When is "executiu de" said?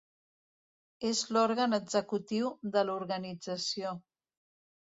1.79-2.85